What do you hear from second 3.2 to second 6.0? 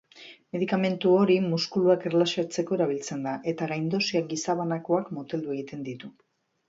da, eta gaindosiak gizabanakoak moteldu egiten